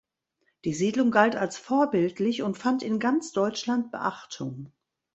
[0.65, 4.71] Die Siedlung galt als vorbildlich und fand in ganz Deutschland Beachtung.